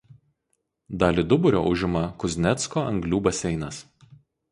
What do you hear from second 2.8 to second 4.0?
anglių baseinas.